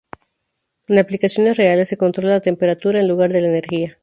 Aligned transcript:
En 0.87 0.97
aplicaciones 0.97 1.57
reales, 1.57 1.89
se 1.89 1.95
controla 1.95 2.31
la 2.31 2.41
temperatura 2.41 2.99
en 2.99 3.07
lugar 3.07 3.31
de 3.31 3.41
la 3.41 3.49
energía. 3.49 3.99